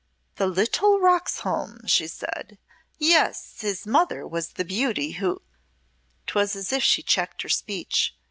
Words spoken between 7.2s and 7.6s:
her